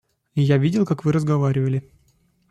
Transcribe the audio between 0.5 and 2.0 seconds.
видел, как вы разговаривали.